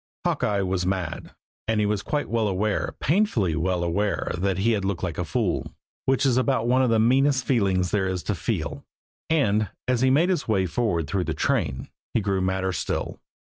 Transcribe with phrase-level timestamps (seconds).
[0.25, 1.35] Hawkeye was mad;
[1.67, 5.23] and he was quite well aware, painfully well aware that he had looked like a
[5.23, 8.83] fool, which is about one of the meanest feelings there is to feel;
[9.29, 13.19] and, as he made his way forward through the train, he grew madder still.